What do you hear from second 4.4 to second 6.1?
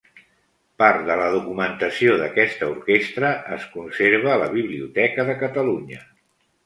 la Biblioteca de Catalunya.